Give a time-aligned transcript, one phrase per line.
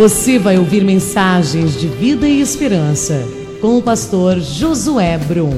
[0.00, 3.22] Você vai ouvir mensagens de vida e esperança
[3.60, 5.50] com o pastor Josué Brum.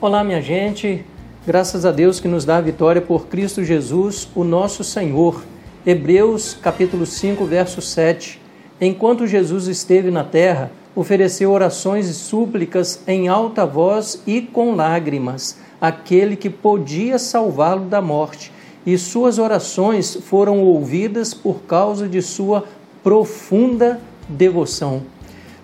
[0.00, 1.04] Olá, minha gente.
[1.46, 5.44] Graças a Deus que nos dá a vitória por Cristo Jesus, o nosso Senhor.
[5.84, 8.40] Hebreus capítulo 5, verso 7.
[8.80, 15.56] Enquanto Jesus esteve na terra, ofereceu orações e súplicas em alta voz e com lágrimas,
[15.80, 18.52] àquele que podia salvá-lo da morte,
[18.84, 22.64] e suas orações foram ouvidas por causa de sua
[23.02, 25.02] profunda devoção.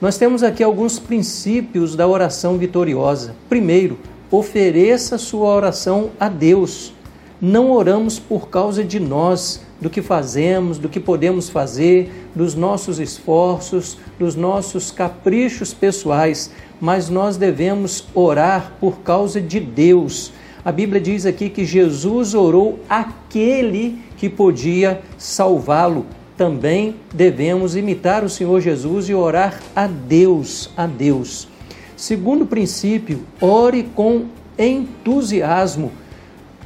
[0.00, 3.34] Nós temos aqui alguns princípios da oração vitoriosa.
[3.48, 3.98] Primeiro,
[4.30, 6.92] ofereça sua oração a Deus.
[7.40, 12.98] Não oramos por causa de nós, do que fazemos, do que podemos fazer, dos nossos
[12.98, 20.32] esforços, dos nossos caprichos pessoais, mas nós devemos orar por causa de Deus.
[20.64, 26.06] A Bíblia diz aqui que Jesus orou aquele que podia salvá-lo.
[26.36, 31.48] Também devemos imitar o Senhor Jesus e orar a Deus, a Deus.
[31.96, 34.24] Segundo princípio, ore com
[34.58, 35.92] entusiasmo.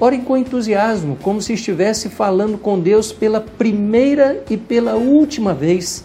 [0.00, 6.04] Ore com entusiasmo, como se estivesse falando com Deus pela primeira e pela última vez.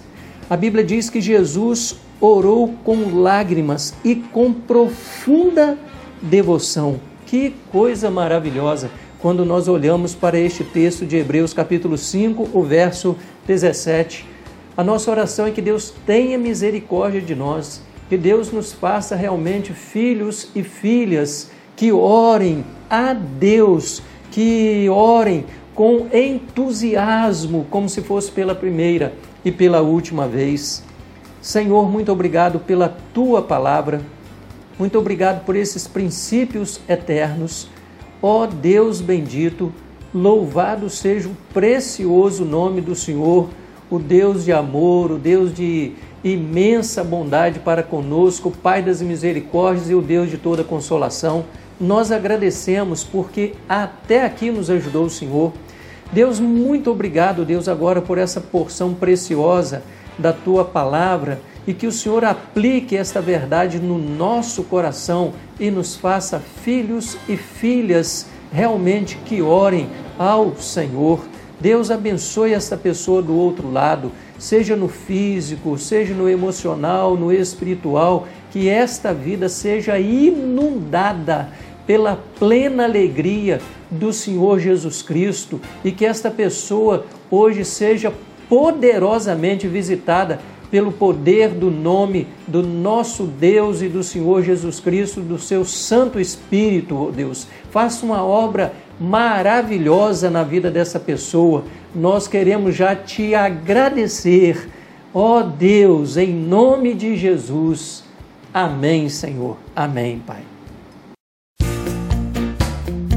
[0.49, 5.77] A Bíblia diz que Jesus orou com lágrimas e com profunda
[6.19, 6.99] devoção.
[7.27, 13.15] Que coisa maravilhosa quando nós olhamos para este texto de Hebreus, capítulo 5, o verso
[13.45, 14.25] 17.
[14.75, 19.71] A nossa oração é que Deus tenha misericórdia de nós, que Deus nos faça realmente
[19.71, 28.53] filhos e filhas que orem a Deus, que orem com entusiasmo, como se fosse pela
[28.53, 30.83] primeira e pela última vez.
[31.41, 34.01] Senhor, muito obrigado pela tua palavra,
[34.77, 37.67] muito obrigado por esses princípios eternos.
[38.21, 39.73] Ó Deus bendito,
[40.13, 43.49] louvado seja o precioso nome do Senhor,
[43.89, 45.93] o Deus de amor, o Deus de
[46.23, 51.43] imensa bondade para conosco, o Pai das misericórdias e o Deus de toda consolação
[51.83, 55.51] nós agradecemos porque até aqui nos ajudou o Senhor.
[56.13, 59.83] Deus, muito obrigado, Deus, agora por essa porção preciosa
[60.17, 65.95] da tua palavra e que o Senhor aplique esta verdade no nosso coração e nos
[65.95, 71.19] faça filhos e filhas realmente que orem ao Senhor.
[71.59, 78.27] Deus abençoe essa pessoa do outro lado, seja no físico, seja no emocional, no espiritual,
[78.51, 81.49] que esta vida seja inundada
[81.85, 88.13] pela plena alegria do Senhor Jesus Cristo e que esta pessoa hoje seja
[88.49, 90.39] poderosamente visitada
[90.73, 96.19] pelo poder do nome do nosso Deus e do Senhor Jesus Cristo, do seu Santo
[96.19, 97.47] Espírito, oh Deus.
[97.69, 101.65] Faça uma obra maravilhosa na vida dessa pessoa.
[101.93, 104.67] Nós queremos já te agradecer,
[105.13, 108.03] ó oh Deus, em nome de Jesus.
[108.51, 109.57] Amém, Senhor.
[109.75, 110.52] Amém, Pai.